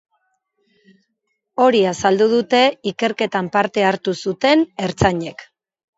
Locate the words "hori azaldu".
1.65-2.29